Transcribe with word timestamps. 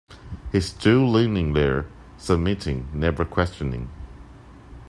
He 0.51 0.59
stood 0.61 0.99
leaning 1.09 1.53
there, 1.53 1.85
submitting, 2.17 2.87
never 2.91 3.23
questioning. 3.23 3.87